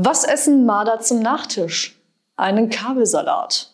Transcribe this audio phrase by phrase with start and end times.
[0.00, 2.00] Was essen Marder zum Nachtisch?
[2.36, 3.72] Einen Kabelsalat.